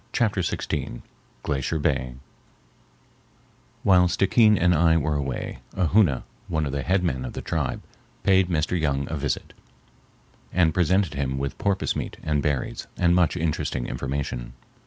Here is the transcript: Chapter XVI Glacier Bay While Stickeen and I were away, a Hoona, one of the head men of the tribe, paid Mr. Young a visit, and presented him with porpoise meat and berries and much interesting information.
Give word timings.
Chapter 0.13 0.41
XVI 0.41 1.03
Glacier 1.43 1.77
Bay 1.77 2.15
While 3.83 4.07
Stickeen 4.07 4.57
and 4.57 4.73
I 4.73 4.97
were 4.97 5.13
away, 5.13 5.59
a 5.75 5.89
Hoona, 5.89 6.23
one 6.47 6.65
of 6.65 6.71
the 6.71 6.81
head 6.81 7.03
men 7.03 7.23
of 7.23 7.33
the 7.33 7.41
tribe, 7.43 7.83
paid 8.23 8.47
Mr. 8.49 8.81
Young 8.81 9.05
a 9.11 9.15
visit, 9.15 9.53
and 10.51 10.73
presented 10.73 11.13
him 11.13 11.37
with 11.37 11.55
porpoise 11.59 11.95
meat 11.95 12.17
and 12.23 12.41
berries 12.41 12.87
and 12.97 13.13
much 13.15 13.37
interesting 13.37 13.85
information. 13.85 14.53